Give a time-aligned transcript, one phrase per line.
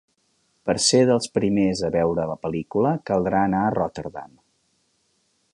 [0.69, 4.37] Per ser dels primers a veure la pel·lícula caldrà anar a Rotterdam.